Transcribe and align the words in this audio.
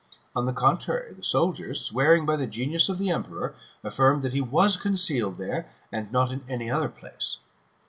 On 0.35 0.45
the 0.47 0.51
contrary, 0.51 1.13
the 1.13 1.21
soldiers, 1.23 1.79
swearing 1.85 2.25
by 2.25 2.35
the 2.35 2.47
Genius 2.47 2.89
of 2.89 2.97
the 2.97 3.11
emperor, 3.11 3.53
affirmed 3.83 4.23
that 4.23 4.33
he 4.33 4.41
was 4.41 4.75
concealed 4.75 5.37
there, 5.37 5.69
and 5.91 6.11
not 6.11 6.31
in 6.31 6.41
any 6.49 6.71
other 6.71 6.89
place. 6.89 7.37